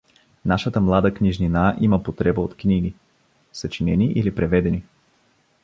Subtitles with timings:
[0.45, 2.93] Нашата млада книжнина има потреба от книги—
[3.53, 4.83] съчинени или преведени.